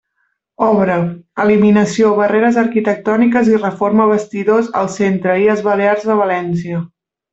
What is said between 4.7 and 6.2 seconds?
al centre IES Balears de